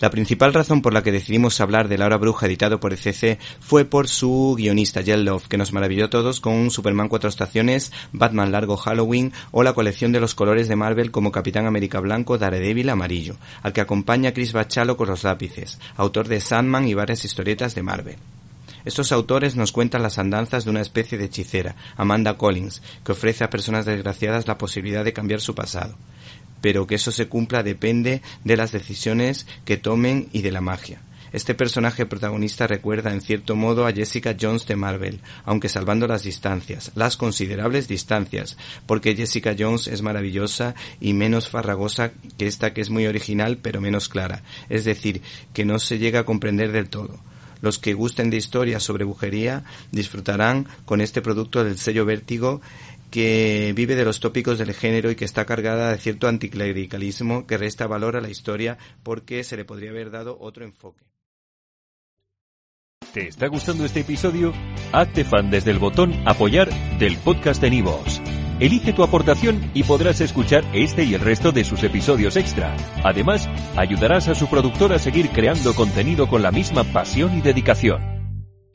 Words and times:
La 0.00 0.10
principal 0.10 0.54
razón 0.54 0.80
por 0.80 0.94
la 0.94 1.02
que 1.02 1.10
decidimos 1.10 1.60
hablar 1.60 1.88
de 1.88 1.98
La 1.98 2.16
Bruja 2.16 2.46
editado 2.46 2.78
por 2.78 2.92
ECC 2.92 3.40
fue 3.58 3.84
por 3.84 4.06
su 4.06 4.54
guionista 4.56 5.02
Jen 5.02 5.24
Love, 5.24 5.48
que 5.48 5.58
nos 5.58 5.72
maravilló 5.72 6.08
todos 6.08 6.40
con 6.40 6.70
Superman 6.70 7.08
Cuatro 7.08 7.28
Estaciones, 7.28 7.90
Batman 8.12 8.52
Largo 8.52 8.76
Halloween 8.76 9.32
o 9.50 9.64
la 9.64 9.72
colección 9.72 10.12
de 10.12 10.20
los 10.20 10.36
colores 10.36 10.68
de 10.68 10.76
Marvel 10.76 11.10
como 11.10 11.32
Capitán 11.32 11.66
América 11.66 11.98
Blanco, 11.98 12.38
Daredevil 12.38 12.90
Amarillo, 12.90 13.38
al 13.62 13.72
que 13.72 13.80
acompaña 13.80 14.32
Chris 14.32 14.52
Bachalo 14.52 14.96
con 14.96 15.08
los 15.08 15.24
lápices, 15.24 15.80
autor 15.96 16.28
de 16.28 16.40
Sandman 16.40 16.86
y 16.86 16.94
varias 16.94 17.24
historietas 17.24 17.74
de 17.74 17.82
Marvel. 17.82 18.16
Estos 18.84 19.10
autores 19.10 19.56
nos 19.56 19.72
cuentan 19.72 20.04
las 20.04 20.18
andanzas 20.18 20.64
de 20.64 20.70
una 20.70 20.80
especie 20.80 21.18
de 21.18 21.24
hechicera, 21.24 21.74
Amanda 21.96 22.38
Collins, 22.38 22.82
que 23.04 23.12
ofrece 23.12 23.42
a 23.42 23.50
personas 23.50 23.84
desgraciadas 23.84 24.46
la 24.46 24.58
posibilidad 24.58 25.04
de 25.04 25.12
cambiar 25.12 25.40
su 25.40 25.56
pasado 25.56 25.96
pero 26.60 26.86
que 26.86 26.96
eso 26.96 27.12
se 27.12 27.28
cumpla 27.28 27.62
depende 27.62 28.22
de 28.44 28.56
las 28.56 28.72
decisiones 28.72 29.46
que 29.64 29.76
tomen 29.76 30.28
y 30.32 30.42
de 30.42 30.52
la 30.52 30.60
magia. 30.60 31.00
Este 31.32 31.54
personaje 31.54 32.06
protagonista 32.06 32.66
recuerda 32.66 33.12
en 33.12 33.20
cierto 33.20 33.54
modo 33.54 33.86
a 33.86 33.92
Jessica 33.92 34.34
Jones 34.40 34.66
de 34.66 34.76
Marvel, 34.76 35.20
aunque 35.44 35.68
salvando 35.68 36.06
las 36.06 36.22
distancias, 36.22 36.90
las 36.94 37.18
considerables 37.18 37.86
distancias, 37.86 38.56
porque 38.86 39.14
Jessica 39.14 39.54
Jones 39.58 39.88
es 39.88 40.00
maravillosa 40.00 40.74
y 41.00 41.12
menos 41.12 41.48
farragosa 41.48 42.12
que 42.38 42.46
esta 42.46 42.72
que 42.72 42.80
es 42.80 42.88
muy 42.88 43.06
original 43.06 43.58
pero 43.58 43.80
menos 43.82 44.08
clara, 44.08 44.42
es 44.70 44.84
decir, 44.84 45.20
que 45.52 45.66
no 45.66 45.78
se 45.78 45.98
llega 45.98 46.20
a 46.20 46.24
comprender 46.24 46.72
del 46.72 46.88
todo. 46.88 47.20
Los 47.60 47.78
que 47.78 47.92
gusten 47.92 48.30
de 48.30 48.36
historias 48.36 48.84
sobre 48.84 49.04
brujería 49.04 49.64
disfrutarán 49.90 50.68
con 50.84 51.00
este 51.00 51.20
producto 51.20 51.64
del 51.64 51.76
sello 51.76 52.04
Vértigo 52.04 52.60
que 53.10 53.72
vive 53.74 53.96
de 53.96 54.04
los 54.04 54.20
tópicos 54.20 54.58
del 54.58 54.74
género 54.74 55.10
y 55.10 55.16
que 55.16 55.24
está 55.24 55.44
cargada 55.44 55.90
de 55.90 55.98
cierto 55.98 56.28
anticlericalismo 56.28 57.46
que 57.46 57.58
resta 57.58 57.86
valor 57.86 58.16
a 58.16 58.20
la 58.20 58.30
historia 58.30 58.78
porque 59.02 59.44
se 59.44 59.56
le 59.56 59.64
podría 59.64 59.90
haber 59.90 60.10
dado 60.10 60.38
otro 60.40 60.64
enfoque. 60.64 61.04
¿Te 63.12 63.28
está 63.28 63.46
gustando 63.48 63.84
este 63.84 64.00
episodio? 64.00 64.52
Hazte 64.92 65.24
fan 65.24 65.50
desde 65.50 65.70
el 65.70 65.78
botón 65.78 66.12
apoyar 66.26 66.68
del 66.98 67.16
podcast 67.16 67.60
de 67.62 67.70
Nivos. 67.70 68.20
Elige 68.60 68.92
tu 68.92 69.02
aportación 69.02 69.70
y 69.72 69.84
podrás 69.84 70.20
escuchar 70.20 70.64
este 70.72 71.04
y 71.04 71.14
el 71.14 71.20
resto 71.20 71.52
de 71.52 71.64
sus 71.64 71.82
episodios 71.84 72.36
extra. 72.36 72.76
Además, 73.04 73.48
ayudarás 73.76 74.28
a 74.28 74.34
su 74.34 74.48
productor 74.48 74.92
a 74.92 74.98
seguir 74.98 75.30
creando 75.30 75.74
contenido 75.74 76.28
con 76.28 76.42
la 76.42 76.50
misma 76.50 76.84
pasión 76.84 77.38
y 77.38 77.40
dedicación. 77.40 78.17